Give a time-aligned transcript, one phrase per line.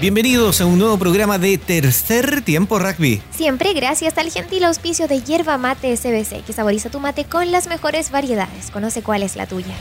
[0.00, 3.20] Bienvenidos a un nuevo programa de Tercer Tiempo Rugby.
[3.32, 7.68] Siempre gracias al gentil auspicio de Hierba Mate SBC, que saboriza tu mate con las
[7.68, 8.70] mejores variedades.
[8.70, 9.74] Conoce cuál es la tuya.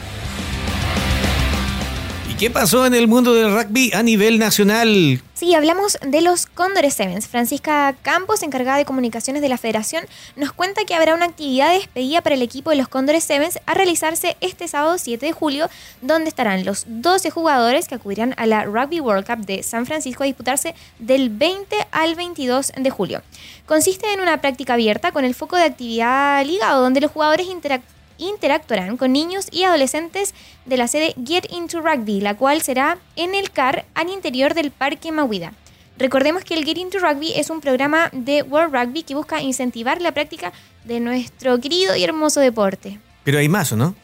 [2.39, 5.21] ¿Qué pasó en el mundo del rugby a nivel nacional?
[5.33, 7.27] Sí, hablamos de los Cóndores Sevens.
[7.27, 10.05] Francisca Campos, encargada de comunicaciones de la federación,
[10.37, 13.59] nos cuenta que habrá una actividad de despedida para el equipo de los Cóndores Sevens
[13.65, 15.69] a realizarse este sábado 7 de julio,
[16.01, 20.23] donde estarán los 12 jugadores que acudirán a la Rugby World Cup de San Francisco
[20.23, 23.21] a disputarse del 20 al 22 de julio.
[23.65, 27.98] Consiste en una práctica abierta con el foco de actividad ligado, donde los jugadores interactúan
[28.19, 33.33] interactuarán con niños y adolescentes de la sede Get Into Rugby, la cual será en
[33.33, 35.53] el CAR al interior del Parque Mahuida.
[35.97, 40.01] Recordemos que el Get Into Rugby es un programa de World Rugby que busca incentivar
[40.01, 40.53] la práctica
[40.85, 42.99] de nuestro querido y hermoso deporte.
[43.23, 43.95] Pero hay más, ¿o no?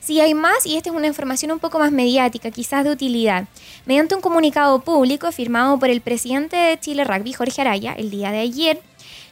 [0.00, 3.46] Sí, hay más y esta es una información un poco más mediática, quizás de utilidad.
[3.86, 8.30] Mediante un comunicado público firmado por el presidente de Chile Rugby, Jorge Araya, el día
[8.30, 8.82] de ayer,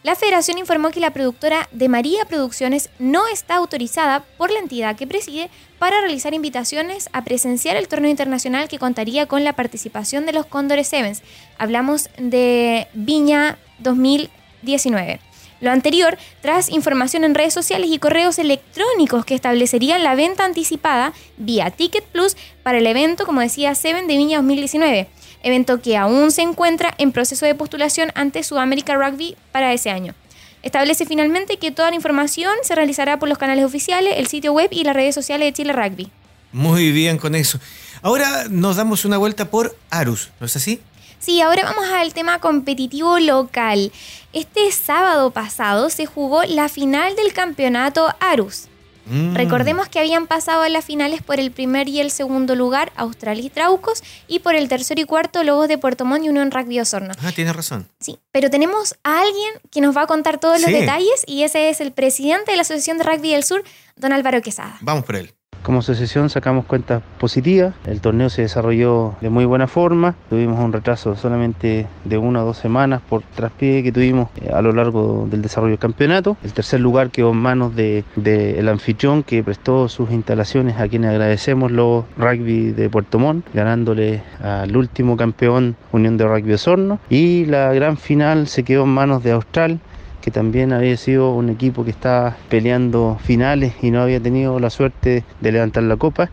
[0.02, 4.96] la federación informó que la productora de María Producciones no está autorizada por la entidad
[4.96, 10.26] que preside para realizar invitaciones a presenciar el torneo internacional que contaría con la participación
[10.26, 11.22] de los Cóndores Sevens.
[11.56, 15.20] Hablamos de Viña 2019.
[15.60, 21.12] Lo anterior tras información en redes sociales y correos electrónicos que establecerían la venta anticipada
[21.36, 25.08] vía Ticket Plus para el evento, como decía Seven de Viña 2019
[25.42, 30.14] evento que aún se encuentra en proceso de postulación ante Sudamérica Rugby para ese año.
[30.62, 34.68] Establece finalmente que toda la información se realizará por los canales oficiales, el sitio web
[34.70, 36.10] y las redes sociales de Chile Rugby.
[36.52, 37.58] Muy bien con eso.
[38.02, 40.80] Ahora nos damos una vuelta por Arus, ¿no es así?
[41.18, 43.92] Sí, ahora vamos al tema competitivo local.
[44.32, 48.68] Este sábado pasado se jugó la final del campeonato Arus.
[49.06, 49.34] Mm.
[49.34, 53.44] Recordemos que habían pasado a las finales por el primer y el segundo lugar Australia
[53.44, 56.80] y Traucos y por el tercer y cuarto Lobos de Puerto Montt y Unión Rugby
[56.80, 57.12] Osorno.
[57.22, 57.88] Ah, tienes razón.
[58.00, 61.68] Sí, pero tenemos a alguien que nos va a contar todos los detalles y ese
[61.70, 63.64] es el presidente de la Asociación de Rugby del Sur,
[63.96, 64.78] don Álvaro Quesada.
[64.80, 65.32] Vamos por él.
[65.62, 70.72] Como asociación sacamos cuentas positivas, el torneo se desarrolló de muy buena forma, tuvimos un
[70.72, 75.28] retraso solamente de una o dos semanas por traspié que tuvimos eh, a lo largo
[75.30, 76.36] del desarrollo del campeonato.
[76.42, 81.10] El tercer lugar quedó en manos del de, anfitrión que prestó sus instalaciones a quienes
[81.10, 86.98] agradecemos los rugby de Puerto Montt, ganándole al último campeón Unión de Rugby Osorno.
[87.08, 89.78] Y la gran final se quedó en manos de Austral
[90.22, 94.70] que también había sido un equipo que estaba peleando finales y no había tenido la
[94.70, 96.30] suerte de levantar la copa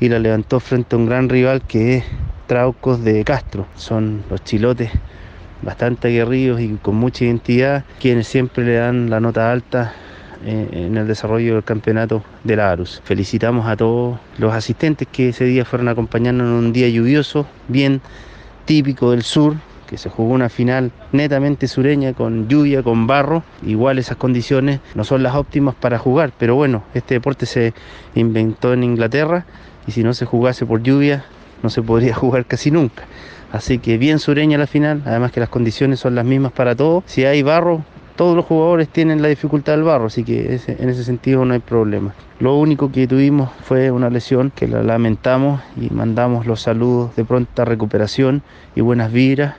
[0.00, 2.04] y la levantó frente a un gran rival que es
[2.46, 3.66] Traucos de Castro.
[3.76, 4.90] Son los chilotes
[5.62, 9.94] bastante aguerridos y con mucha identidad, quienes siempre le dan la nota alta
[10.44, 13.02] eh, en el desarrollo del campeonato de la Arus.
[13.04, 18.00] Felicitamos a todos los asistentes que ese día fueron acompañando en un día lluvioso, bien
[18.64, 23.42] típico del sur, que se jugó una final netamente sureña con lluvia, con barro.
[23.64, 27.72] Igual esas condiciones no son las óptimas para jugar, pero bueno, este deporte se
[28.14, 29.46] inventó en Inglaterra
[29.86, 31.24] y si no se jugase por lluvia
[31.62, 33.04] no se podría jugar casi nunca.
[33.52, 37.04] Así que bien sureña la final, además que las condiciones son las mismas para todos.
[37.06, 37.84] Si hay barro,
[38.16, 41.60] todos los jugadores tienen la dificultad del barro, así que en ese sentido no hay
[41.60, 42.14] problema.
[42.40, 47.24] Lo único que tuvimos fue una lesión que la lamentamos y mandamos los saludos de
[47.24, 48.42] pronta recuperación
[48.74, 49.54] y buenas vibras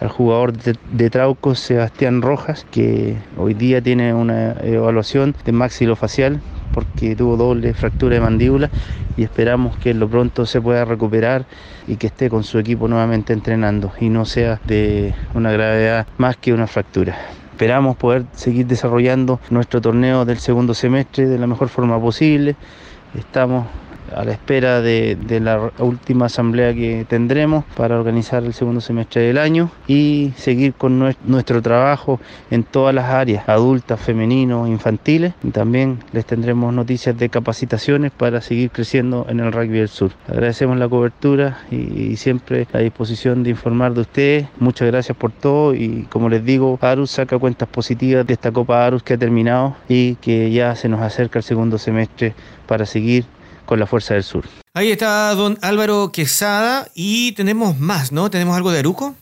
[0.00, 6.40] al jugador de, de Trauco, Sebastián Rojas, que hoy día tiene una evaluación de maxilofacial
[6.72, 8.70] porque tuvo doble fractura de mandíbula
[9.16, 11.46] y esperamos que lo pronto se pueda recuperar
[11.86, 16.36] y que esté con su equipo nuevamente entrenando y no sea de una gravedad más
[16.36, 17.16] que una fractura.
[17.52, 22.54] Esperamos poder seguir desarrollando nuestro torneo del segundo semestre de la mejor forma posible.
[23.16, 23.66] Estamos
[24.14, 29.38] a la espera de, la última asamblea que tendremos para organizar el segundo semestre del
[29.38, 35.34] año y seguir con nuestro trabajo en todas las áreas, adultas, femeninos, infantiles.
[35.42, 40.12] Y también les tendremos noticias de capacitaciones para seguir creciendo en el rugby del sur.
[40.28, 44.48] Agradecemos la cobertura y, siempre la disposición de informar de ustedes.
[44.58, 48.86] Muchas gracias por todo y como les digo, Arus saca cuentas positivas de esta Copa
[48.86, 52.34] Arus que ha terminado y que ya se nos acerca el segundo semestre
[52.66, 53.24] para seguir
[53.66, 54.48] con la Fuerza del Sur.
[54.72, 58.30] Ahí está don Álvaro Quesada y tenemos más, ¿no?
[58.30, 59.14] ¿Tenemos algo de Aruco?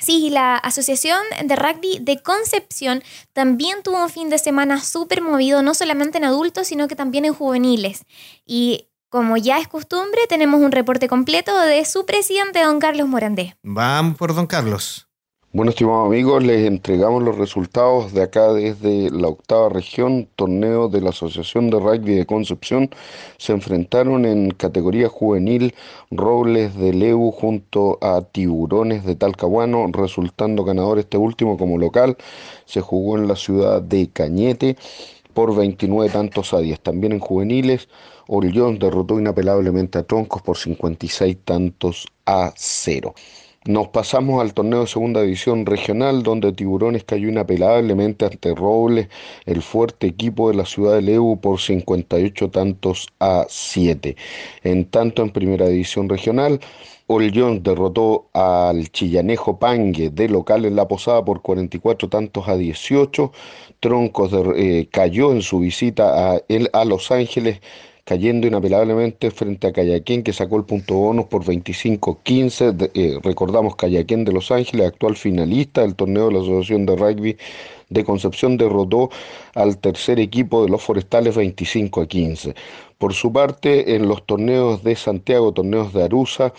[0.00, 3.02] Sí, la Asociación de Rugby de Concepción
[3.32, 7.24] también tuvo un fin de semana súper movido, no solamente en adultos, sino que también
[7.24, 8.04] en juveniles.
[8.46, 13.56] Y como ya es costumbre, tenemos un reporte completo de su presidente, don Carlos Morandé.
[13.62, 15.07] Vamos por don Carlos.
[15.50, 21.00] Bueno, estimados amigos, les entregamos los resultados de acá desde la octava región, torneo de
[21.00, 22.90] la Asociación de Rugby de Concepción.
[23.38, 25.74] Se enfrentaron en categoría juvenil
[26.10, 32.18] Robles de Leu junto a Tiburones de Talcahuano, resultando ganador este último como local.
[32.66, 34.76] Se jugó en la ciudad de Cañete
[35.32, 36.78] por 29 tantos a 10.
[36.80, 37.88] También en juveniles,
[38.26, 43.14] Orillón derrotó inapelablemente a Troncos por 56 tantos a 0.
[43.66, 49.08] Nos pasamos al torneo de segunda división regional, donde Tiburones cayó inapelablemente ante Robles,
[49.46, 54.16] el fuerte equipo de la ciudad de Leu, por 58 tantos a 7.
[54.62, 56.60] En tanto, en primera división regional,
[57.08, 63.32] Olllón derrotó al Chillanejo Pangue de local en la Posada por 44 tantos a 18.
[63.80, 66.40] Troncos eh, cayó en su visita a,
[66.72, 67.60] a Los Ángeles
[68.08, 72.90] cayendo inapelablemente frente a Cayaquén, que sacó el punto bonus por 25-15.
[72.94, 77.36] Eh, recordamos Cayaquén de Los Ángeles, actual finalista del torneo de la Asociación de Rugby
[77.88, 79.10] de Concepción, derrotó
[79.54, 82.54] al tercer equipo de los Forestales 25 15.
[82.98, 86.52] Por su parte, en los torneos de Santiago, torneos de Arusa,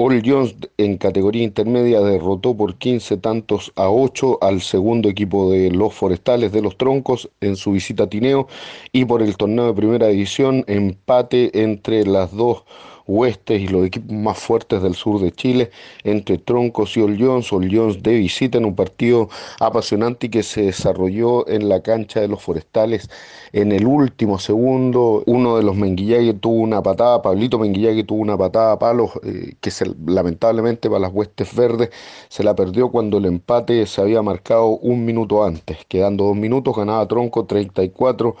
[0.00, 5.72] All Jones en categoría intermedia derrotó por 15 tantos a 8 al segundo equipo de
[5.72, 8.46] los Forestales de los Troncos en su visita a Tineo
[8.92, 12.62] y por el torneo de primera división empate entre las dos
[13.08, 15.70] huestes y los equipos más fuertes del sur de Chile,
[16.04, 19.28] entre Troncos y Ollions, Ollions de visita en un partido
[19.58, 23.10] apasionante y que se desarrolló en la cancha de los Forestales
[23.52, 25.24] en el último segundo.
[25.26, 29.54] Uno de los Menguillague tuvo una patada, Pablito Menguillague tuvo una patada a palos eh,
[29.60, 29.70] que
[30.06, 31.90] lamentablemente para las huestes verdes
[32.28, 36.76] se la perdió cuando el empate se había marcado un minuto antes, quedando dos minutos,
[36.76, 38.36] ganaba Tronco 34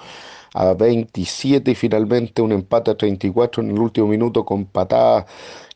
[0.54, 5.26] a 27 y finalmente un empate a 34 en el último minuto con patada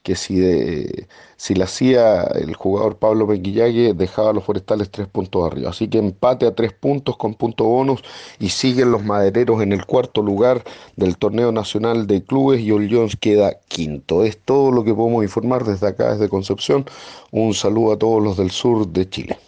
[0.03, 5.07] que si, de, si la hacía el jugador Pablo Menguillague dejaba a los forestales tres
[5.07, 5.71] puntos arriba.
[5.71, 8.03] Así que empate a tres puntos con punto bonus
[8.39, 10.65] y siguen los madereros en el cuarto lugar
[10.97, 14.25] del torneo nacional de clubes y Jones queda quinto.
[14.25, 16.85] Es todo lo que podemos informar desde acá, desde Concepción.
[17.31, 19.39] Un saludo a todos los del sur de Chile.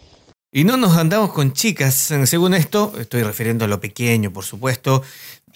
[0.55, 1.93] Y no nos andamos con chicas,
[2.23, 5.03] según esto, estoy refiriendo a lo pequeño, por supuesto,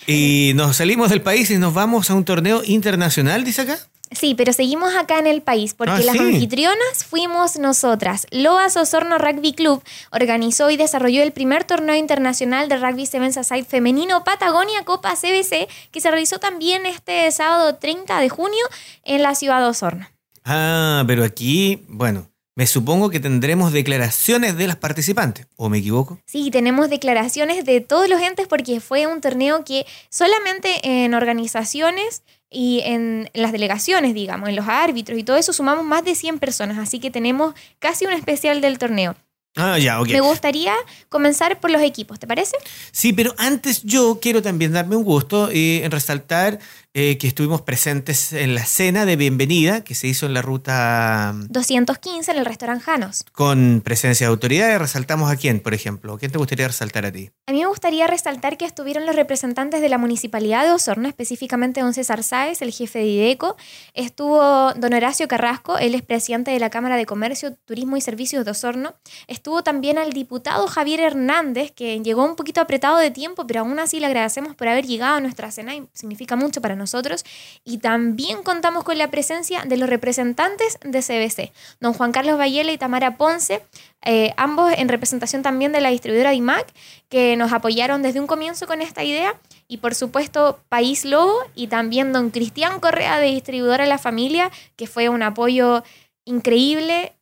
[0.06, 3.80] y nos salimos del país y nos vamos a un torneo internacional, dice acá.
[4.12, 6.20] Sí, pero seguimos acá en el país porque Ah, las sí.
[6.20, 8.28] anfitrionas fuimos nosotras.
[8.32, 9.82] Loas Osorno Rugby Club
[10.12, 15.70] organizó y desarrolló el primer torneo internacional de rugby Sevens Aside femenino Patagonia Copa CBC
[15.92, 18.66] que se realizó también este sábado 30 de junio
[19.06, 20.10] en la ciudad de Osorno.
[20.44, 22.30] Ah, pero aquí, bueno,
[22.60, 26.20] me supongo que tendremos declaraciones de las participantes, ¿o me equivoco?
[26.26, 32.22] Sí, tenemos declaraciones de todos los entes porque fue un torneo que solamente en organizaciones
[32.50, 36.40] y en las delegaciones, digamos, en los árbitros y todo eso sumamos más de 100
[36.40, 39.16] personas, así que tenemos casi un especial del torneo.
[39.56, 40.10] Ah, ya, ok.
[40.10, 40.74] Me gustaría
[41.10, 42.56] comenzar por los equipos, ¿te parece?
[42.92, 46.60] Sí, pero antes yo quiero también darme un gusto eh, en resaltar
[46.96, 51.36] eh, que estuvimos presentes en la cena de bienvenida que se hizo en la ruta
[51.48, 53.26] 215 en el restaurante Janos.
[53.32, 54.80] con presencia de autoridades.
[54.80, 56.18] Resaltamos a quién, por ejemplo.
[56.18, 57.30] ¿Quién te gustaría resaltar a ti?
[57.46, 61.82] A mí me gustaría resaltar que estuvieron los representantes de la Municipalidad de Osorno, específicamente
[61.82, 63.56] don César Sáez, el jefe de IDECO.
[63.94, 68.46] Estuvo don Horacio Carrasco, él es presidente de la Cámara de Comercio, Turismo y Servicios
[68.46, 68.96] de Osorno.
[69.40, 73.80] Estuvo también el diputado Javier Hernández, que llegó un poquito apretado de tiempo, pero aún
[73.80, 77.24] así le agradecemos por haber llegado a nuestra cena y significa mucho para nosotros.
[77.64, 82.74] Y también contamos con la presencia de los representantes de CBC, don Juan Carlos Bayela
[82.74, 83.64] y Tamara Ponce,
[84.02, 86.68] eh, ambos en representación también de la distribuidora DIMAC,
[87.08, 89.40] que nos apoyaron desde un comienzo con esta idea.
[89.70, 94.86] Y por supuesto, País Lobo y también don Cristian Correa de Distribuidora La Familia, que
[94.86, 95.82] fue un apoyo
[96.26, 97.14] increíble,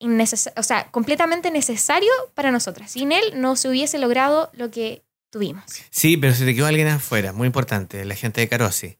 [0.00, 2.92] o sea, completamente necesario para nosotras.
[2.92, 5.64] Sin él no se hubiese logrado lo que tuvimos.
[5.90, 8.99] Sí, pero se te quedó alguien afuera, muy importante, la gente de Carosi.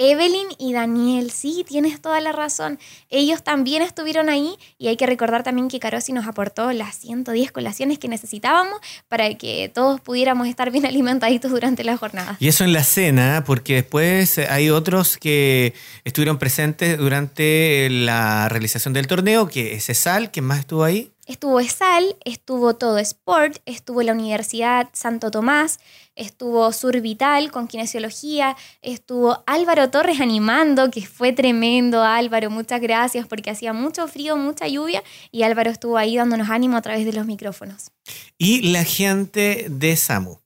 [0.00, 2.78] Evelyn y Daniel, sí, tienes toda la razón.
[3.10, 7.50] Ellos también estuvieron ahí y hay que recordar también que Carosi nos aportó las 110
[7.50, 8.78] colaciones que necesitábamos
[9.08, 12.36] para que todos pudiéramos estar bien alimentaditos durante la jornada.
[12.38, 15.74] Y eso en la cena, porque después hay otros que
[16.04, 21.10] estuvieron presentes durante la realización del torneo, que es Cesal, ¿quién más estuvo ahí?
[21.28, 25.78] Estuvo ESAL, estuvo Todo Sport, estuvo la Universidad Santo Tomás,
[26.16, 33.26] estuvo Sur Vital con kinesiología, estuvo Álvaro Torres animando, que fue tremendo Álvaro, muchas gracias
[33.26, 37.12] porque hacía mucho frío, mucha lluvia y Álvaro estuvo ahí dándonos ánimo a través de
[37.12, 37.90] los micrófonos.
[38.38, 40.38] Y la gente de SAMU.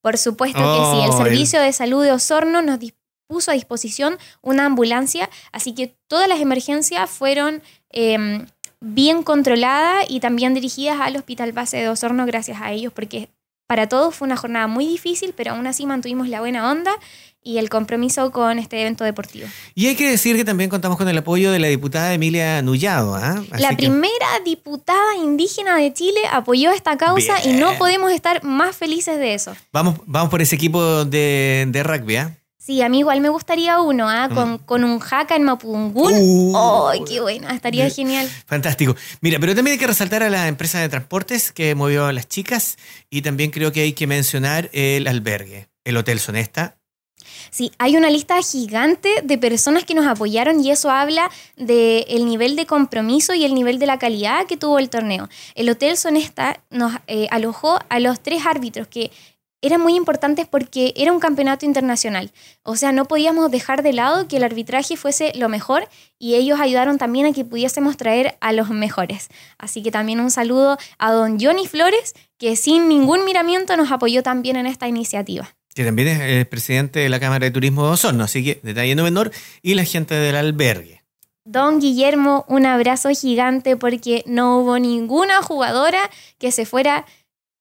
[0.00, 3.54] Por supuesto que Oh, sí, el el- Servicio de Salud de Osorno nos dispuso a
[3.54, 8.44] disposición una ambulancia, así que todas las emergencias fueron eh,
[8.84, 13.28] bien controlada y también dirigidas al Hospital Base de Osorno gracias a ellos, porque
[13.66, 16.92] para todos fue una jornada muy difícil, pero aún así mantuvimos la buena onda
[17.42, 19.46] y el compromiso con este evento deportivo.
[19.74, 23.14] Y hay que decir que también contamos con el apoyo de la diputada Emilia Nullado.
[23.14, 23.42] ¿ah?
[23.58, 29.18] La primera diputada indígena de Chile apoyó esta causa y no podemos estar más felices
[29.18, 29.54] de eso.
[29.72, 32.38] Vamos, vamos por ese equipo de, de rugby, ¿ah?
[32.64, 34.30] Sí, a mí igual me gustaría uno, ¿ah?
[34.32, 34.58] con, mm.
[34.60, 36.14] con, un jaca en Mapungún.
[36.16, 37.50] Uh, ¡Ay, qué bueno!
[37.50, 38.26] Estaría genial.
[38.46, 38.96] Fantástico.
[39.20, 42.26] Mira, pero también hay que resaltar a la empresa de transportes que movió a las
[42.26, 42.78] chicas
[43.10, 46.78] y también creo que hay que mencionar el albergue, el Hotel Sonesta.
[47.50, 52.56] Sí, hay una lista gigante de personas que nos apoyaron y eso habla del nivel
[52.56, 55.28] de compromiso y el nivel de la calidad que tuvo el torneo.
[55.54, 59.10] El Hotel Sonesta nos eh, alojó a los tres árbitros que
[59.64, 62.30] eran muy importantes porque era un campeonato internacional.
[62.62, 66.60] O sea, no podíamos dejar de lado que el arbitraje fuese lo mejor y ellos
[66.60, 69.28] ayudaron también a que pudiésemos traer a los mejores.
[69.58, 74.22] Así que también un saludo a don Johnny Flores, que sin ningún miramiento nos apoyó
[74.22, 75.48] también en esta iniciativa.
[75.74, 78.94] Que también es el presidente de la Cámara de Turismo de Osorno, así que detalle
[78.94, 81.02] no menor, y la gente del albergue.
[81.46, 87.04] Don Guillermo, un abrazo gigante porque no hubo ninguna jugadora que se fuera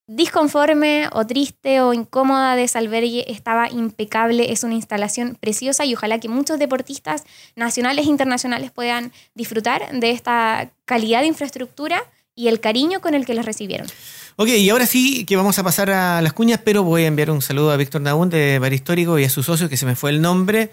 [0.08, 5.94] disconforme o triste o incómoda de ese albergue estaba impecable, es una instalación preciosa y
[5.94, 7.24] ojalá que muchos deportistas
[7.56, 12.04] nacionales e internacionales puedan disfrutar de esta calidad de infraestructura
[12.36, 13.88] y el cariño con el que los recibieron.
[14.36, 17.30] Ok, y ahora sí que vamos a pasar a las cuñas, pero voy a enviar
[17.30, 19.96] un saludo a Víctor Naún de Bar Histórico y a su socio que se me
[19.96, 20.72] fue el nombre.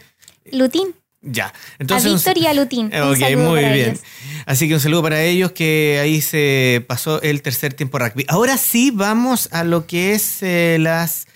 [0.50, 0.94] Lutín.
[1.22, 1.52] Ya.
[1.78, 2.86] Entonces, a Víctor y a Lutín.
[2.86, 3.98] Ok, muy bien.
[4.46, 8.24] Así que un saludo para ellos que ahí se pasó el tercer tiempo rugby.
[8.28, 11.26] Ahora sí vamos a lo que es eh, las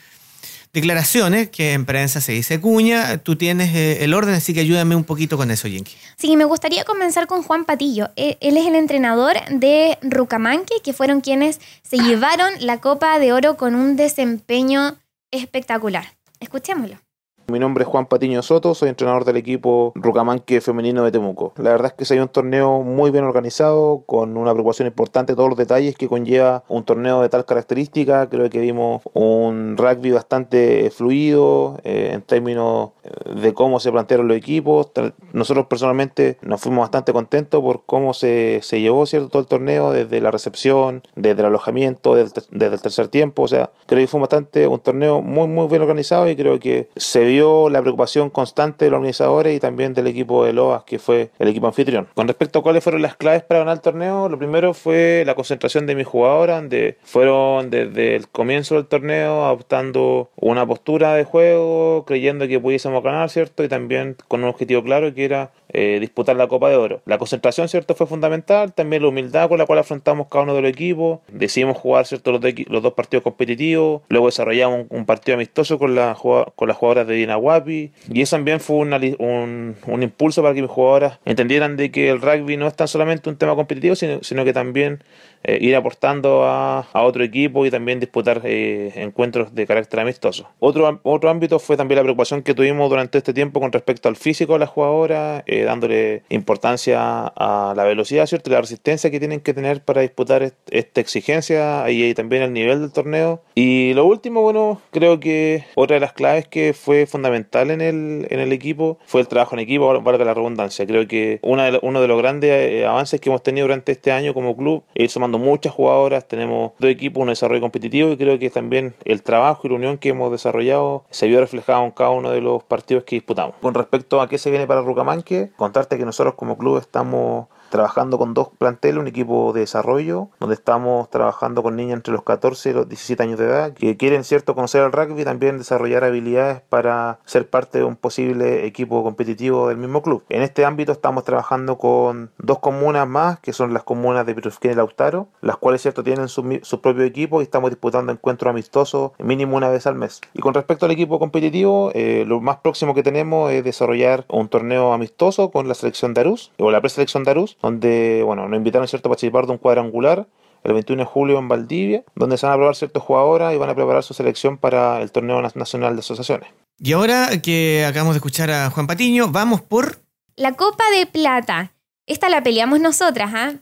[0.72, 3.18] declaraciones, que en prensa se dice cuña.
[3.18, 5.92] Tú tienes eh, el orden, así que ayúdame un poquito con eso, Jinky.
[6.16, 8.10] Sí, me gustaría comenzar con Juan Patillo.
[8.16, 13.32] E, él es el entrenador de Rucamanque, que fueron quienes se llevaron la Copa de
[13.32, 14.96] Oro con un desempeño
[15.30, 16.14] espectacular.
[16.40, 16.98] Escuchémoslo.
[17.46, 21.52] Mi nombre es Juan Patiño Soto, soy entrenador del equipo Rucamanque femenino de Temuco.
[21.58, 25.34] La verdad es que se ha un torneo muy bien organizado, con una preocupación importante
[25.34, 28.30] todos los detalles que conlleva un torneo de tal característica.
[28.30, 34.26] Creo que vimos un rugby bastante fluido eh, en términos eh, de cómo se plantearon
[34.26, 34.90] los equipos.
[35.34, 39.28] Nosotros personalmente nos fuimos bastante contentos por cómo se, se llevó ¿cierto?
[39.28, 43.42] todo el torneo, desde la recepción, desde el alojamiento, desde, desde el tercer tiempo.
[43.42, 46.88] O sea, creo que fue bastante un torneo muy, muy bien organizado y creo que
[46.96, 51.30] se la preocupación constante de los organizadores y también del equipo de Loas, que fue
[51.38, 52.08] el equipo anfitrión.
[52.14, 55.34] Con respecto a cuáles fueron las claves para ganar el torneo, lo primero fue la
[55.34, 61.24] concentración de mis jugadoras, donde fueron desde el comienzo del torneo adoptando una postura de
[61.24, 63.64] juego, creyendo que pudiésemos ganar, ¿cierto?
[63.64, 67.02] Y también con un objetivo claro que era eh, disputar la Copa de Oro.
[67.04, 67.96] La concentración, ¿cierto?
[67.96, 71.76] Fue fundamental, también la humildad con la cual afrontamos cada uno de los equipos, decidimos
[71.76, 72.30] jugar, ¿cierto?
[72.30, 72.40] Los,
[72.82, 76.16] dos partidos competitivos, luego desarrollamos un, partido amistoso con, la,
[76.54, 80.70] con las jugadoras de Dinahuapi, y eso también fue un, un, impulso para que mis
[80.70, 84.44] jugadoras entendieran de que el rugby no es tan solamente un tema competitivo, sino, sino
[84.44, 85.02] que también
[85.46, 90.48] eh, ir aportando a, a, otro equipo y también disputar eh, encuentros de carácter amistoso.
[90.58, 94.16] Otro, otro ámbito fue también la preocupación que tuvimos durante este tiempo con respecto al
[94.16, 98.48] físico de las jugadoras, eh, dándole importancia a la velocidad, ¿cierto?
[98.48, 102.80] Y la resistencia que tienen que tener para disputar esta exigencia y, también el nivel
[102.80, 103.42] del torneo.
[103.54, 108.26] Y lo último, bueno, creo que otra de las claves que fue fundamental en el,
[108.30, 110.86] en el equipo fue el trabajo en equipo, valga la redundancia.
[110.86, 114.32] Creo que una de, uno de los grandes avances que hemos tenido durante este año
[114.32, 118.50] como club es sumando muchas jugadoras, tenemos dos equipos, un desarrollo competitivo y creo que
[118.50, 122.30] también el trabajo y la unión que hemos desarrollado se vio reflejado en cada uno
[122.30, 123.56] de los partidos que disputamos.
[123.60, 128.18] Con respecto a qué se viene para Rucamanque, contarte que nosotros como club estamos trabajando
[128.18, 132.70] con dos planteles, un equipo de desarrollo, donde estamos trabajando con niñas entre los 14
[132.70, 136.04] y los 17 años de edad, que quieren, cierto, conocer el rugby y también desarrollar
[136.04, 140.22] habilidades para ser parte de un posible equipo competitivo del mismo club.
[140.28, 144.70] En este ámbito estamos trabajando con dos comunas más, que son las comunas de Pirufquén
[144.70, 146.44] y Lautaro, las cuales, cierto, tienen su,
[146.80, 150.20] propio equipo y estamos disputando encuentros amistosos mínimo una vez al mes.
[150.32, 154.46] Y con respecto al equipo competitivo, eh, lo más próximo que tenemos es desarrollar un
[154.48, 158.58] torneo amistoso con la selección de Arús, o la preselección de Arús, donde bueno, nos
[158.58, 159.08] invitaron ¿cierto?
[159.08, 160.26] a participar de un cuadrangular
[160.64, 163.70] el 21 de julio en Valdivia, donde se van a probar ciertos jugadores y van
[163.70, 166.50] a preparar su selección para el torneo nacional de asociaciones.
[166.78, 169.98] Y ahora que acabamos de escuchar a Juan Patiño, vamos por...
[170.36, 171.72] La Copa de Plata.
[172.06, 173.52] Esta la peleamos nosotras, ¿ah?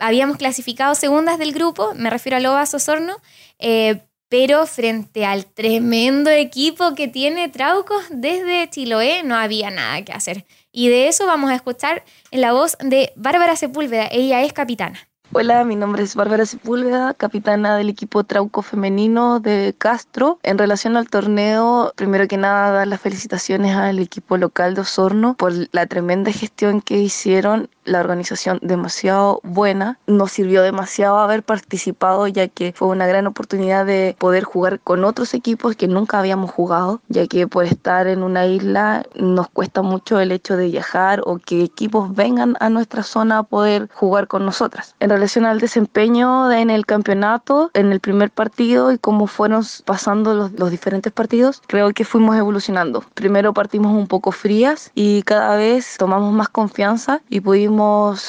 [0.00, 3.16] Habíamos clasificado segundas del grupo, me refiero a Lobas Osorno,
[3.58, 10.12] eh, pero frente al tremendo equipo que tiene Traucos desde Chiloé no había nada que
[10.12, 10.44] hacer.
[10.78, 14.96] Y de eso vamos a escuchar en la voz de Bárbara Sepúlveda, ella es capitana.
[15.32, 20.38] Hola, mi nombre es Bárbara Sepúlveda, capitana del equipo Trauco Femenino de Castro.
[20.44, 25.34] En relación al torneo, primero que nada, dar las felicitaciones al equipo local de Osorno
[25.34, 29.98] por la tremenda gestión que hicieron la organización demasiado buena.
[30.06, 35.04] Nos sirvió demasiado haber participado ya que fue una gran oportunidad de poder jugar con
[35.04, 39.82] otros equipos que nunca habíamos jugado, ya que por estar en una isla nos cuesta
[39.82, 44.28] mucho el hecho de viajar o que equipos vengan a nuestra zona a poder jugar
[44.28, 44.94] con nosotras.
[45.00, 50.34] En relación al desempeño en el campeonato, en el primer partido y cómo fueron pasando
[50.34, 53.02] los, los diferentes partidos, creo que fuimos evolucionando.
[53.14, 57.77] Primero partimos un poco frías y cada vez tomamos más confianza y pudimos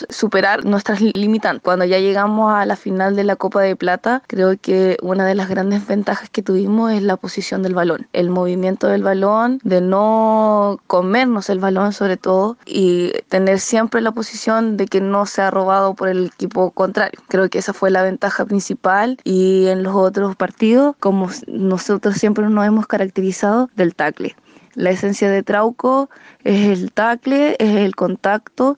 [0.10, 1.62] superar nuestras limitantes.
[1.64, 5.36] Cuando ya llegamos a la final de la Copa de Plata, creo que una de
[5.36, 9.82] las grandes ventajas que tuvimos es la posición del balón, el movimiento del balón, de
[9.82, 15.52] no comernos el balón sobre todo y tener siempre la posición de que no sea
[15.52, 17.20] robado por el equipo contrario.
[17.28, 22.48] Creo que esa fue la ventaja principal y en los otros partidos, como nosotros siempre
[22.48, 24.36] nos hemos caracterizado del tackle.
[24.80, 26.10] La esencia de Trauco
[26.46, 28.78] es el tackle, es el contacto.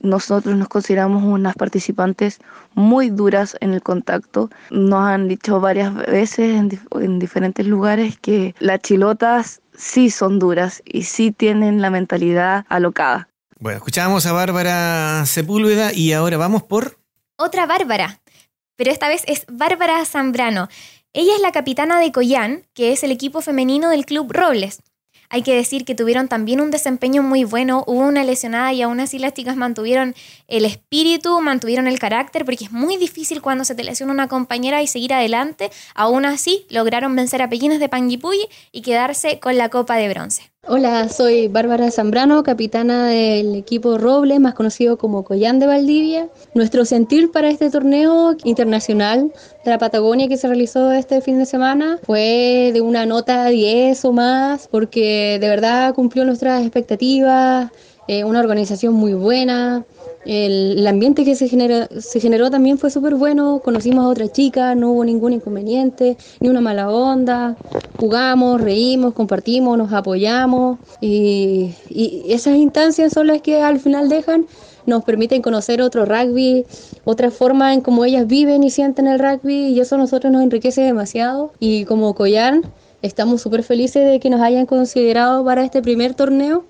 [0.00, 2.38] Nosotros nos consideramos unas participantes
[2.74, 4.48] muy duras en el contacto.
[4.70, 6.56] Nos han dicho varias veces
[6.92, 13.28] en, diferentes lugares que las chilotas sí son duras y sí tienen la mentalidad alocada.
[13.58, 16.96] Bueno, escuchábamos a Bárbara Sepúlveda y ahora vamos por...
[17.34, 18.20] Otra Bárbara,
[18.76, 20.68] pero esta vez es Bárbara Zambrano.
[21.12, 24.80] Ella es la capitana de Coyán, que es el equipo femenino del Club Robles.
[25.30, 28.98] Hay que decir que tuvieron también un desempeño muy bueno, hubo una lesionada y aún
[28.98, 30.16] así las chicas mantuvieron
[30.48, 34.82] el espíritu, mantuvieron el carácter, porque es muy difícil cuando se te lesiona una compañera
[34.82, 35.70] y seguir adelante.
[35.94, 40.49] Aún así, lograron vencer a Pellinas de Panguipulli y quedarse con la copa de bronce.
[40.66, 46.28] Hola, soy Bárbara Zambrano, capitana del equipo Roble, más conocido como Collán de Valdivia.
[46.54, 49.32] Nuestro sentir para este torneo internacional
[49.64, 54.04] de la Patagonia que se realizó este fin de semana fue de una nota 10
[54.04, 57.70] o más, porque de verdad cumplió nuestras expectativas,
[58.10, 59.84] eh, una organización muy buena,
[60.26, 64.76] el, ambiente que se generó, se generó también fue súper bueno, conocimos a otras chicas,
[64.76, 67.56] no hubo ningún inconveniente, ni una mala onda,
[68.00, 70.80] jugamos, reímos, compartimos, nos apoyamos.
[71.00, 74.46] Y, y esas instancias son las que al final dejan
[74.86, 76.66] nos permiten conocer otro rugby,
[77.04, 80.42] otra forma en cómo ellas viven y sienten el rugby y eso a nosotros nos
[80.42, 81.52] enriquece demasiado.
[81.60, 82.64] Y como Collán
[83.02, 86.64] estamos súper felices de que nos hayan considerado para este primer torneo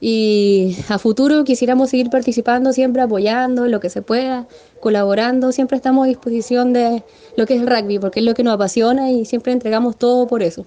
[0.00, 4.46] y a futuro quisiéramos seguir participando, siempre apoyando lo que se pueda,
[4.80, 7.02] colaborando, siempre estamos a disposición de
[7.36, 10.26] lo que es el rugby, porque es lo que nos apasiona y siempre entregamos todo
[10.26, 10.64] por eso.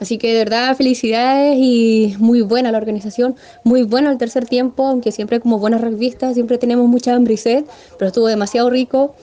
[0.00, 4.86] Así que de verdad felicidades y muy buena la organización, muy bueno el tercer tiempo,
[4.86, 7.64] aunque siempre como buenas rugbyistas siempre tenemos mucha hambre y sed,
[7.98, 9.14] pero estuvo demasiado rico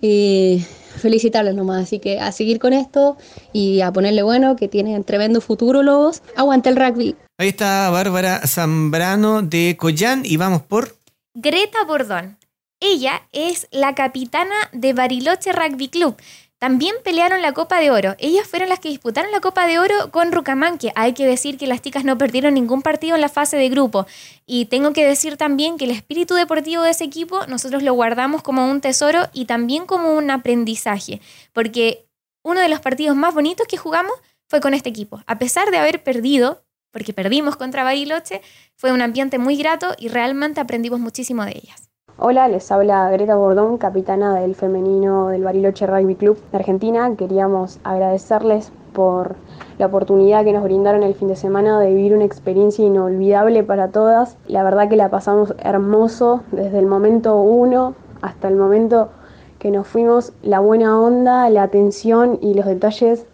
[0.00, 0.62] y
[0.98, 1.84] felicitarles nomás.
[1.84, 3.16] Así que a seguir con esto
[3.52, 6.22] y a ponerle bueno, que tienen tremendo futuro los.
[6.36, 7.16] Aguante el rugby.
[7.36, 10.96] Ahí está Bárbara Zambrano de Collán y vamos por...
[11.34, 12.38] Greta Bordón.
[12.78, 16.16] Ella es la capitana de Bariloche Rugby Club.
[16.58, 18.14] También pelearon la Copa de Oro.
[18.18, 20.92] Ellas fueron las que disputaron la Copa de Oro con Rucamanque.
[20.94, 24.06] Hay que decir que las chicas no perdieron ningún partido en la fase de grupo.
[24.46, 28.42] Y tengo que decir también que el espíritu deportivo de ese equipo nosotros lo guardamos
[28.42, 31.20] como un tesoro y también como un aprendizaje.
[31.52, 32.06] Porque
[32.44, 34.12] uno de los partidos más bonitos que jugamos
[34.48, 35.20] fue con este equipo.
[35.26, 36.62] A pesar de haber perdido,
[36.94, 38.40] porque perdimos contra Bariloche,
[38.76, 41.90] fue un ambiente muy grato y realmente aprendimos muchísimo de ellas.
[42.16, 47.12] Hola, les habla Greta Bordón, capitana del femenino del Bariloche Rugby Club de Argentina.
[47.16, 49.34] Queríamos agradecerles por
[49.78, 53.88] la oportunidad que nos brindaron el fin de semana de vivir una experiencia inolvidable para
[53.88, 54.36] todas.
[54.46, 59.10] La verdad que la pasamos hermoso desde el momento uno hasta el momento
[59.58, 60.32] que nos fuimos.
[60.42, 63.26] La buena onda, la atención y los detalles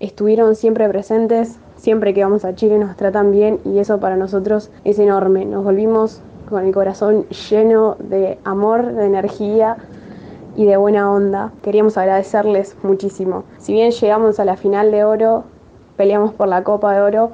[0.00, 4.70] estuvieron siempre presentes siempre que vamos a Chile nos tratan bien y eso para nosotros
[4.84, 5.44] es enorme.
[5.44, 9.76] Nos volvimos con el corazón lleno de amor, de energía
[10.56, 11.52] y de buena onda.
[11.60, 13.44] Queríamos agradecerles muchísimo.
[13.58, 15.44] Si bien llegamos a la final de oro,
[15.98, 17.32] peleamos por la Copa de Oro,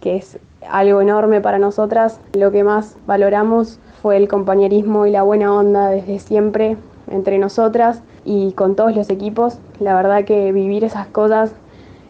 [0.00, 5.22] que es algo enorme para nosotras, lo que más valoramos fue el compañerismo y la
[5.22, 6.76] buena onda desde siempre
[7.10, 9.56] entre nosotras y con todos los equipos.
[9.80, 11.54] La verdad que vivir esas cosas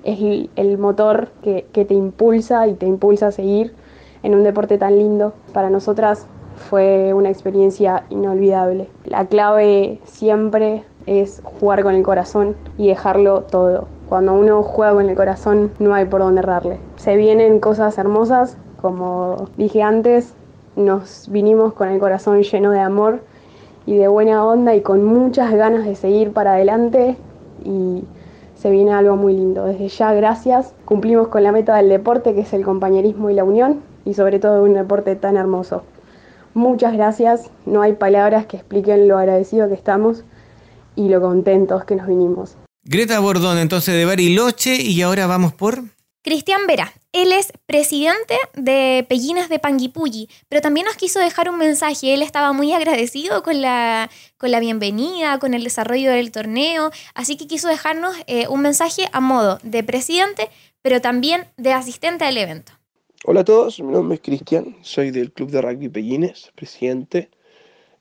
[0.05, 3.75] es el motor que, te impulsa y te impulsa a seguir
[4.23, 5.33] en un deporte tan lindo.
[5.53, 8.89] Para nosotras fue una experiencia inolvidable.
[9.05, 13.87] La clave siempre es jugar con el corazón y dejarlo todo.
[14.09, 16.79] Cuando uno juega con el corazón no hay por dónde errarle.
[16.97, 20.35] Se vienen cosas hermosas, como dije antes,
[20.77, 23.21] nos vinimos con el corazón lleno de amor
[23.87, 27.17] y de buena onda y con muchas ganas de seguir para adelante
[27.65, 28.05] y
[28.59, 29.64] se viene algo muy lindo.
[29.64, 30.75] Desde ya, gracias.
[30.85, 34.38] Cumplimos con la meta del deporte, que es el compañerismo y la unión, y sobre
[34.40, 35.85] todo un deporte tan hermoso.
[36.55, 37.51] Muchas gracias.
[37.66, 40.25] No hay palabras que expliquen lo agradecido que estamos
[40.97, 42.57] y lo contentos que nos vinimos.
[42.85, 45.98] Greta Bordón, entonces de Bariloche, y ahora vamos por...
[46.23, 51.59] Cristian Vera, él es presidente de Pellinas de Panguipulli, pero también nos quiso dejar un
[51.59, 52.13] mensaje.
[52.13, 57.37] Él estaba muy agradecido con la, con la bienvenida, con el desarrollo del torneo, así
[57.37, 60.51] que quiso dejarnos eh, un mensaje a modo de presidente,
[60.83, 62.73] pero también de asistente al evento.
[63.25, 67.31] Hola a todos, mi nombre es Cristian, soy del Club de Rugby Pellines, presidente.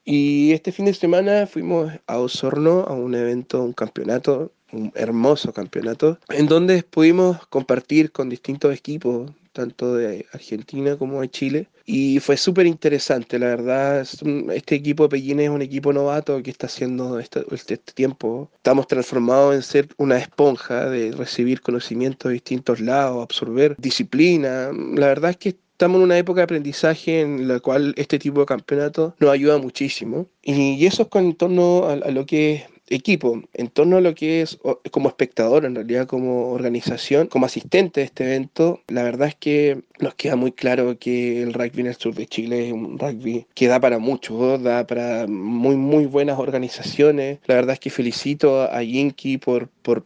[0.03, 5.53] Y este fin de semana fuimos a Osorno a un evento, un campeonato un hermoso
[5.53, 11.67] campeonato, en donde pudimos compartir con distintos equipos, tanto de Argentina como de Chile.
[11.83, 14.05] Y fue súper interesante, la verdad.
[14.53, 18.51] Este equipo de Pellín es un equipo novato que está haciendo este, este, tiempo.
[18.57, 24.69] Estamos transformados en ser una esponja de recibir conocimiento de distintos lados, absorber disciplina.
[24.95, 28.41] La verdad es que estamos en una época de aprendizaje en la cual este tipo
[28.41, 30.27] de campeonato nos ayuda muchísimo.
[30.43, 34.15] Y eso es con torno a, a lo que es equipo, en torno a lo
[34.15, 34.57] que es
[34.91, 39.81] como espectador, en realidad como organización, como asistente de este evento, la verdad es que
[39.99, 43.45] nos queda muy claro que el rugby en el sur de Chile es un rugby
[43.53, 47.39] que da para mucho, da para muy, muy buenas organizaciones.
[47.45, 50.05] La verdad es que felicito a Yinky por, por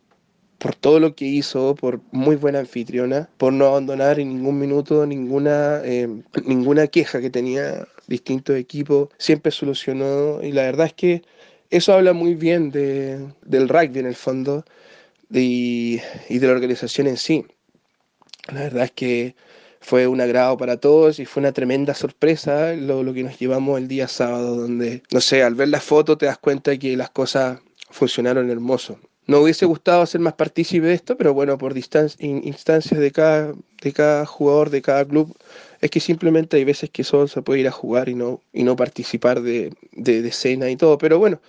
[0.62, 5.08] por todo lo que hizo, por muy buena anfitriona, por no abandonar en ningún minuto
[5.08, 6.08] ninguna, eh,
[6.46, 11.24] ninguna queja que tenía distintos equipos, siempre solucionó y la verdad es que
[11.72, 14.66] eso habla muy bien de, del rugby en el fondo
[15.32, 15.98] y,
[16.30, 17.46] de la organización en sí.
[18.54, 19.36] La verdad es que
[19.80, 23.80] fue un agrado para todos y fue una tremenda sorpresa lo, lo, que nos llevamos
[23.80, 27.10] el día sábado, donde, no sé, al ver la foto te das cuenta que las
[27.10, 29.00] cosas funcionaron hermoso.
[29.28, 33.94] No hubiese gustado ser más partícipe de esto, pero bueno, por instancias de cada, de
[33.94, 35.36] cada jugador, de cada club,
[35.80, 38.64] es que simplemente hay veces que solo se puede ir a jugar y no, y
[38.64, 40.98] no participar de, de, de cena y todo.
[40.98, 41.40] Pero bueno,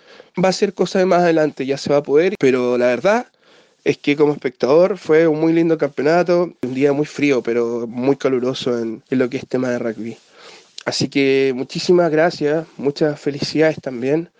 [0.43, 2.35] va a ser cosa de más adelante, ya se va a poder.
[2.39, 3.27] Pero la verdad
[3.85, 8.17] es que como espectador fue un muy lindo campeonato, un día muy frío, pero muy
[8.17, 10.17] caluroso en, en lo que es tema de rugby.
[10.85, 14.31] Así que muchísimas gracias, muchas felicidades también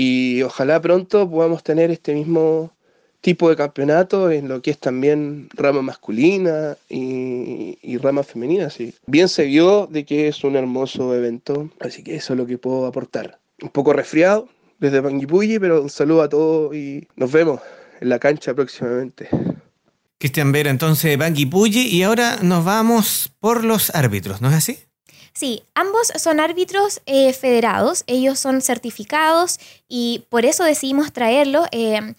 [0.00, 2.70] y ojalá pronto podamos tener este mismo
[3.20, 8.70] tipo de campeonato en lo que es también rama masculina y, rama femenina.
[8.70, 8.94] Sí.
[9.08, 12.58] Bien se vio de que es un hermoso evento, así que eso es lo que
[12.58, 13.40] puedo aportar.
[13.60, 17.60] Un poco resfriado desde Panguipulli, pero un saludo a todos y nos vemos
[18.00, 19.28] en la cancha próximamente.
[20.18, 24.78] Cristian Vera, entonces Panguipulli, y ahora nos vamos por los árbitros, ¿no es así?
[25.32, 31.66] Sí, ambos son árbitros eh, federados, ellos son certificados y por eso decidimos traerlo.
[31.70, 32.14] Eh,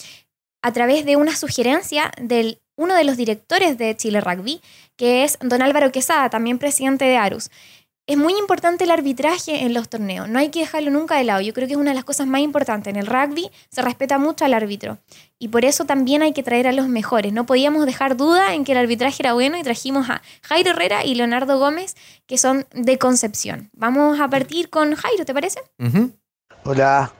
[0.61, 4.61] a través de una sugerencia de uno de los directores de Chile Rugby,
[4.95, 7.49] que es don Álvaro Quesada, también presidente de Arus.
[8.09, 11.41] Es muy importante el arbitraje en los torneos, no hay que dejarlo nunca de lado.
[11.41, 12.91] Yo creo que es una de las cosas más importantes.
[12.91, 14.97] En el rugby se respeta mucho al árbitro
[15.37, 17.33] y por eso también hay que traer a los mejores.
[17.33, 21.05] No podíamos dejar duda en que el arbitraje era bueno y trajimos a Jairo Herrera
[21.05, 21.95] y Leonardo Gómez,
[22.25, 23.69] que son de Concepción.
[23.73, 25.59] Vamos a partir con Jairo, ¿te parece?
[26.63, 27.13] Hola,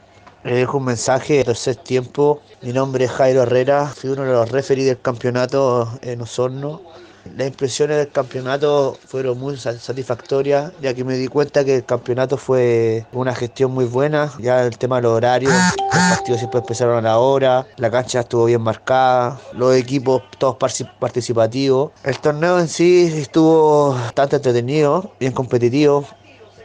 [0.43, 2.41] le dejo un mensaje tercer tiempo.
[2.63, 6.81] Mi nombre es Jairo Herrera, fui uno de los referees del campeonato en Osorno.
[7.37, 12.37] Las impresiones del campeonato fueron muy satisfactorias, ya que me di cuenta que el campeonato
[12.37, 14.31] fue una gestión muy buena.
[14.39, 18.21] Ya el tema de los horarios, los partidos siempre empezaron a la hora, la cancha
[18.21, 20.57] estuvo bien marcada, los equipos todos
[20.99, 21.91] participativos.
[22.03, 26.05] El torneo en sí estuvo bastante entretenido, bien competitivo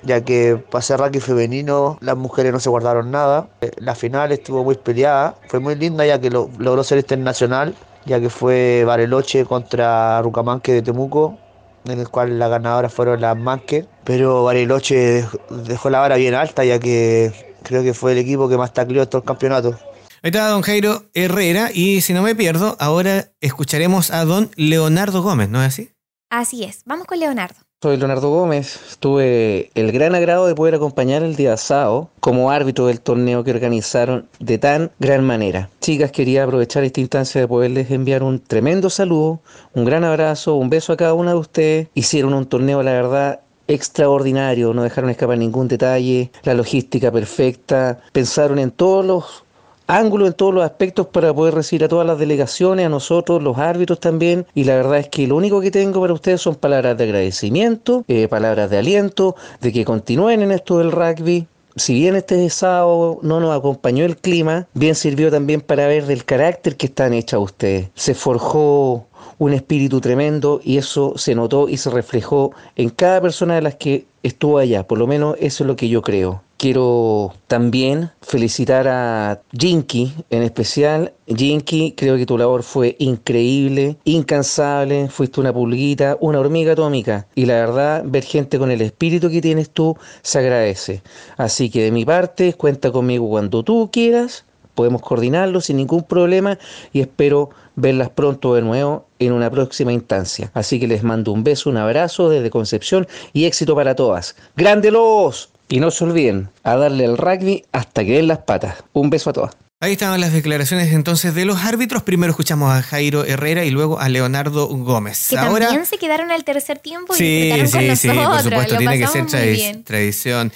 [0.05, 3.49] ya que para ser rugby femenino las mujeres no se guardaron nada.
[3.61, 7.75] Eh, la final estuvo muy peleada, fue muy linda ya que lo, logró ser internacional,
[8.07, 11.39] ya que fue Bariloche contra Rucamanque de Temuco,
[11.85, 15.25] en el cual las ganadoras fueron las Manque, pero Bariloche
[15.67, 19.03] dejó la vara bien alta ya que creo que fue el equipo que más tacleó
[19.03, 19.79] en todo el campeonato.
[20.23, 25.23] Ahí está don Jairo Herrera y si no me pierdo, ahora escucharemos a don Leonardo
[25.23, 25.91] Gómez, ¿no es así?
[26.31, 27.64] Así es, vamos con Leonardo.
[27.85, 28.97] Soy Leonardo Gómez.
[28.99, 33.51] Tuve el gran agrado de poder acompañar el día sábado como árbitro del torneo que
[33.51, 35.69] organizaron de tan gran manera.
[35.83, 39.41] Chicas, quería aprovechar esta instancia de poderles enviar un tremendo saludo,
[39.75, 41.89] un gran abrazo, un beso a cada una de ustedes.
[41.93, 48.59] Hicieron un torneo, la verdad, extraordinario, no dejaron escapar ningún detalle, la logística perfecta, pensaron
[48.61, 49.45] en todos los
[49.87, 53.59] ángulos, en todos los aspectos para poder recibir a todas las delegaciones, a nosotros, los
[53.59, 54.47] árbitros también.
[54.55, 58.05] Y la verdad es que lo único que tengo para ustedes son palabras de agradecimiento,
[58.09, 63.19] eh, palabras de aliento, de que continúen en esto del rugby, si bien este sábado
[63.23, 67.41] no nos acompañó el clima, bien sirvió también para ver del carácter que están hechas
[67.41, 67.89] ustedes.
[67.95, 69.07] Se forjó
[69.39, 73.75] un espíritu tremendo y eso se notó y se reflejó en cada persona de las
[73.75, 76.43] que estuvo allá, por lo menos eso es lo que yo creo.
[76.65, 81.13] Quiero también felicitar a Jinky, en especial.
[81.27, 87.27] Jinky, creo que tu labor fue increíble, incansable, fuiste una pulguita, una hormiga atómica.
[87.35, 91.03] Y la verdad, ver gente con el espíritu que tienes tú se agradece.
[91.37, 96.59] Así que de mi parte, cuenta conmigo cuando tú quieras, podemos coordinarlo sin ningún problema
[96.95, 100.51] y espero verlas pronto de nuevo en una próxima instancia.
[100.55, 104.35] Así que les mando un beso, un abrazo desde Concepción y éxito para todas.
[104.57, 105.54] ¡Grande los!
[105.69, 108.85] Y no se olviden a darle al rugby hasta que den las patas.
[108.93, 109.57] Un beso a todas.
[109.81, 112.03] Ahí estaban las declaraciones entonces de los árbitros.
[112.03, 115.27] Primero escuchamos a Jairo Herrera y luego a Leonardo Gómez.
[115.29, 118.43] Que Ahora, también se quedaron al tercer tiempo y sí, sí, con sí, por nosotros.
[118.45, 119.85] supuesto, Lo tiene que ser bien.
[119.85, 120.53] tradición.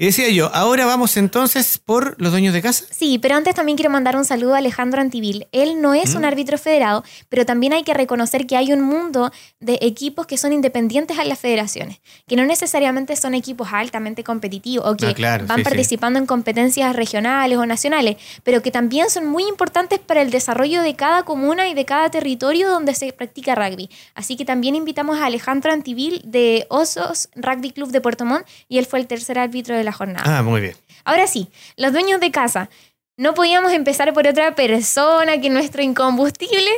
[0.00, 2.86] Y decía yo, ahora vamos entonces por los dueños de casa.
[2.90, 5.46] Sí, pero antes también quiero mandar un saludo a Alejandro Antivil.
[5.52, 9.30] Él no es un árbitro federado, pero también hay que reconocer que hay un mundo
[9.60, 14.86] de equipos que son independientes a las federaciones, que no necesariamente son equipos altamente competitivos
[14.88, 15.68] o que Ah, claro, van sí, sí.
[15.68, 20.80] participando en competencias regionales o nacionales, pero que también son muy importantes para el desarrollo
[20.80, 23.90] de cada comuna y de cada territorio donde se practica rugby.
[24.14, 28.78] Así que también invitamos a Alejandro Antivil de Osos Rugby Club de Puerto Montt y
[28.78, 30.38] él fue el tercer árbitro de la jornada.
[30.38, 30.76] Ah, muy bien.
[31.04, 32.68] Ahora sí, los dueños de casa.
[33.16, 36.70] No podíamos empezar por otra persona que nuestro incombustible,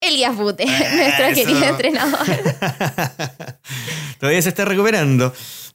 [0.00, 0.64] Elías Bute,
[0.96, 1.34] nuestro Eso.
[1.34, 2.26] querido entrenador.
[4.20, 5.32] Todavía se está recuperando.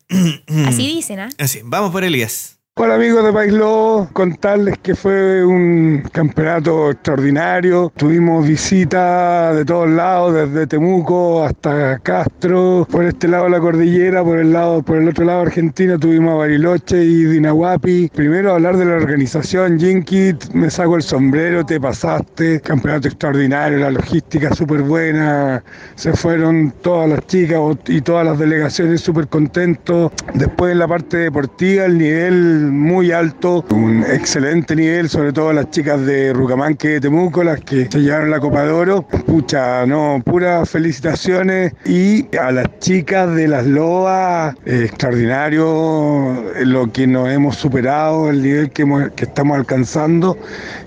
[0.66, 1.30] Así dicen, ¿ah?
[1.38, 2.57] Así, vamos por Elías.
[2.80, 7.92] Hola amigos de Paislo, contarles que fue un campeonato extraordinario.
[7.98, 14.24] Tuvimos visita de todos lados, desde Temuco hasta Castro, por este lado de la cordillera,
[14.24, 18.12] por el lado, por el otro lado Argentina tuvimos a Bariloche y Dinahuapi.
[18.14, 22.62] Primero hablar de la organización, Jinky, me saco el sombrero, te pasaste.
[22.62, 25.64] Campeonato extraordinario, la logística súper buena.
[25.96, 30.12] Se fueron todas las chicas y todas las delegaciones súper contentos.
[30.36, 35.70] Después en la parte deportiva, el nivel muy alto, un excelente nivel, sobre todo las
[35.72, 39.02] chicas de Rucamanque de Temuco, las que se llevaron la Copa de Oro.
[39.26, 41.74] Pucha, no, puras felicitaciones.
[41.86, 48.42] Y a las chicas de las Lobas, eh, extraordinario lo que nos hemos superado, el
[48.44, 50.38] nivel que, hemos- que estamos alcanzando.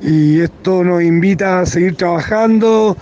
[0.03, 2.97] Y esto nos invita a seguir trabajando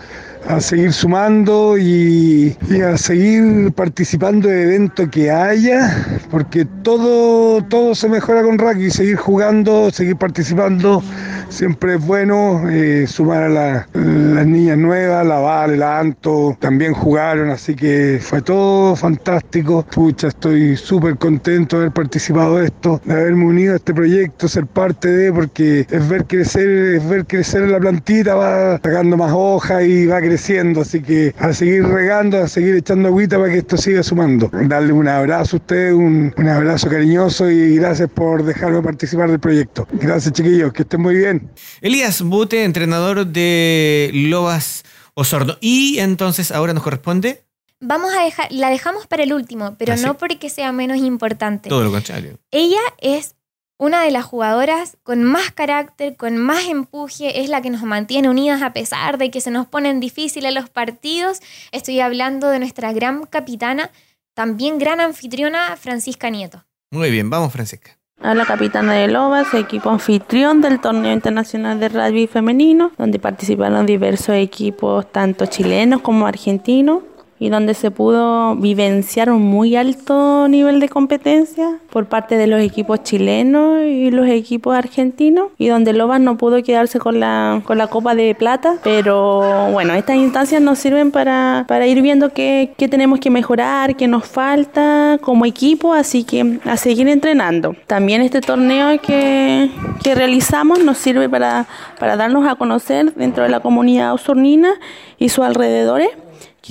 [0.46, 7.94] a seguir sumando y, y a seguir participando de eventos que haya, porque todo, todo
[7.94, 11.02] se mejora con rugby, seguir jugando, seguir participando,
[11.48, 16.92] siempre es bueno, eh, sumar a la- las niñas nuevas, la Vale, la Anto, también
[16.92, 19.84] jugaron, así que fue todo fantástico.
[19.94, 24.48] Pucha, estoy súper contento de haber participado de esto, de haberme unido a este proyecto,
[24.48, 29.32] ser parte de, porque es ver crecer, es ver crecer la plantita, va sacando más
[29.34, 33.58] hojas y va creciendo, así que a seguir regando, a seguir echando agüita para que
[33.58, 34.50] esto siga sumando.
[34.52, 39.40] Darle un abrazo a ustedes, un, un abrazo cariñoso y gracias por dejarme participar del
[39.40, 39.86] proyecto.
[39.92, 41.37] Gracias chiquillos, que estén muy bien.
[41.80, 45.56] Elías Bute, entrenador de Lobas Osorno.
[45.60, 47.44] Y entonces ahora nos corresponde
[47.80, 50.04] Vamos a dejar, la dejamos para el último, pero Ah, sí.
[50.04, 51.68] no porque sea menos importante.
[51.68, 52.36] todo lo contrario.
[52.50, 53.36] Ella es
[53.78, 58.28] una de las jugadoras con más carácter, con más empuje, es la que nos mantiene
[58.28, 61.38] unidas a pesar de que se nos ponen difíciles los partidos.
[61.70, 63.92] Estoy hablando de nuestra gran capitana,
[64.34, 66.64] también gran anfitriona, Francisca Nieto.
[66.90, 67.97] Muy bien, vamos Francesca.
[68.20, 73.86] A la capitana de Lobas, equipo anfitrión del torneo internacional de rugby femenino, donde participaron
[73.86, 77.02] diversos equipos, tanto chilenos como argentinos,
[77.38, 82.60] y donde se pudo vivenciar un muy alto nivel de competencia por parte de los
[82.60, 87.78] equipos chilenos y los equipos argentinos, y donde Lobas no pudo quedarse con la, con
[87.78, 92.72] la copa de plata, pero bueno, estas instancias nos sirven para, para ir viendo qué,
[92.76, 97.74] qué tenemos que mejorar, qué nos falta como equipo, así que a seguir entrenando.
[97.86, 99.70] También este torneo que,
[100.02, 101.66] que realizamos nos sirve para,
[101.98, 104.74] para darnos a conocer dentro de la comunidad osornina
[105.18, 106.10] y sus alrededores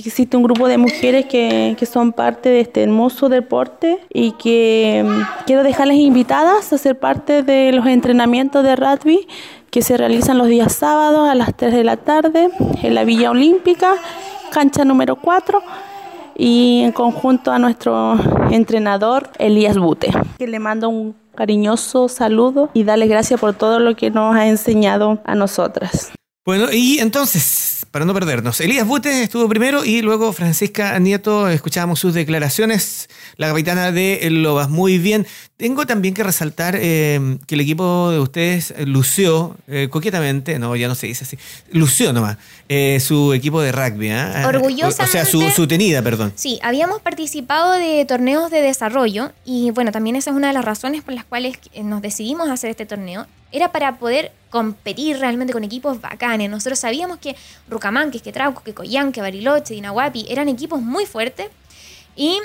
[0.02, 4.32] que existe un grupo de mujeres que, que son parte de este hermoso deporte y
[4.32, 9.26] que mm, quiero dejarles invitadas a ser parte de los entrenamientos de rugby
[9.70, 12.48] que se realizan los días sábados a las 3 de la tarde
[12.82, 13.94] en la Villa Olímpica,
[14.50, 15.62] cancha número 4
[16.36, 18.16] y en conjunto a nuestro
[18.50, 23.94] entrenador Elías Bute, que le mando un cariñoso saludo y darle gracias por todo lo
[23.96, 26.12] que nos ha enseñado a nosotras.
[26.46, 31.98] Bueno, y entonces, para no perdernos, Elías Bute estuvo primero y luego Francisca Nieto, escuchábamos
[31.98, 34.70] sus declaraciones, la capitana de Lobas.
[34.70, 35.26] Muy bien.
[35.56, 40.86] Tengo también que resaltar eh, que el equipo de ustedes lució eh, coquetamente, no, ya
[40.86, 41.36] no se dice así,
[41.72, 42.36] lució nomás,
[42.68, 44.10] eh, su equipo de rugby.
[44.10, 44.44] ¿eh?
[44.46, 45.02] Orgullosamente.
[45.02, 46.32] O sea, su, su tenida, perdón.
[46.36, 50.64] Sí, habíamos participado de torneos de desarrollo y bueno, también esa es una de las
[50.64, 53.26] razones por las cuales nos decidimos hacer este torneo.
[53.52, 56.50] Era para poder competir realmente con equipos bacanes.
[56.50, 57.36] Nosotros sabíamos que
[57.68, 61.48] Rucamán, que Trauco, que Coyán, que Bariloche, Dinahuapi eran equipos muy fuertes
[62.16, 62.38] y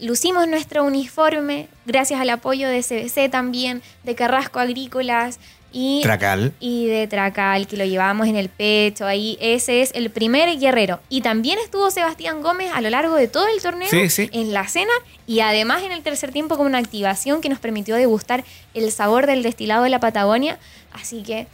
[0.00, 5.38] lucimos nuestro uniforme gracias al apoyo de CBC también, de Carrasco Agrícolas
[5.76, 6.52] y, Tracal.
[6.60, 9.06] y de Tracal, que lo llevábamos en el pecho.
[9.06, 11.00] Ahí ese es el primer guerrero.
[11.08, 14.30] Y también estuvo Sebastián Gómez a lo largo de todo el torneo Sí, sí.
[14.32, 14.92] en la cena
[15.26, 19.26] y además en el tercer tiempo con una activación que nos permitió degustar el sabor
[19.26, 20.60] del destilado de la Patagonia.
[20.92, 21.48] Así que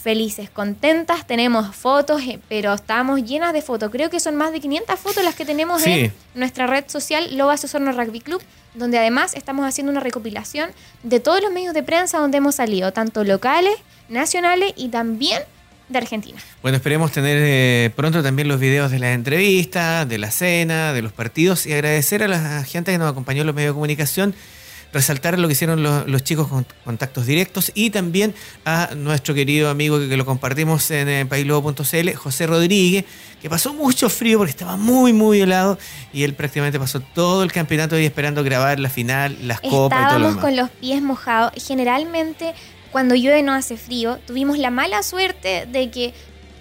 [0.00, 3.90] felices, contentas, tenemos fotos, eh, pero estamos llenas de fotos.
[3.90, 5.90] Creo que son más de 500 fotos las que tenemos Sí.
[5.90, 8.42] en nuestra red social Lobas Osorno Rugby Club,
[8.74, 10.70] donde además estamos haciendo una recopilación
[11.02, 13.74] de todos los medios de prensa donde hemos salido, tanto locales,
[14.08, 15.42] nacionales y también
[15.88, 16.38] de Argentina.
[16.62, 21.02] Bueno, esperemos tener eh, pronto también los videos de las entrevistas, de la cena, de
[21.02, 24.34] los partidos y agradecer a la gente que nos acompañó en los medios de comunicación,
[24.92, 29.70] resaltar lo que hicieron los, los chicos con contactos directos y también a nuestro querido
[29.70, 33.04] amigo que, que lo compartimos en eh, paislobo.cl, José Rodríguez,
[33.40, 35.78] que pasó mucho frío porque estaba muy, muy helado
[36.12, 40.08] y él prácticamente pasó todo el campeonato ahí esperando grabar la final, las copas y
[40.08, 40.44] todo lo demás.
[40.44, 41.52] con los pies mojados.
[41.56, 42.54] Generalmente,
[42.90, 44.18] cuando llueve no hace frío.
[44.26, 46.12] Tuvimos la mala suerte de que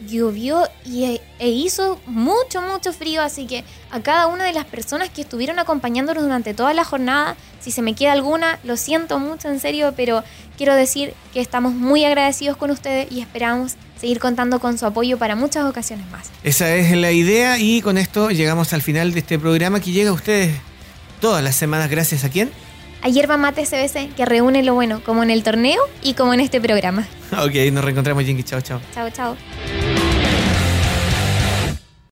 [0.08, 3.22] llovió y, e- e hizo mucho, mucho frío.
[3.22, 7.36] Así que a cada una de las personas que estuvieron acompañándonos durante toda la jornada,
[7.60, 10.24] si se me queda alguna, lo siento mucho en serio, pero
[10.58, 15.18] quiero decir que estamos muy agradecidos con ustedes y esperamos seguir contando con su apoyo
[15.18, 16.30] para muchas ocasiones más.
[16.44, 20.12] Esa es la idea y con esto llegamos al final de este programa que llega
[20.12, 20.56] a ustedes
[21.20, 22.50] todas las semanas gracias a quién.
[23.02, 26.40] A Yerba Mate CBC, que reúne lo bueno, como en el torneo y como en
[26.42, 27.08] este programa.
[27.32, 28.44] Ok, nos reencontramos, Jinky.
[28.44, 28.82] Chao, chao.
[28.94, 29.36] Chao, chao.